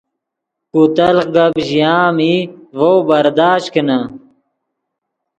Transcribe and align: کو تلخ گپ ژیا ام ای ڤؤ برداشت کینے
کو 0.71 0.81
تلخ 0.95 1.25
گپ 1.35 1.53
ژیا 1.67 1.95
ام 2.07 2.17
ای 2.25 2.33
ڤؤ 2.77 2.91
برداشت 3.09 3.67
کینے 3.73 3.99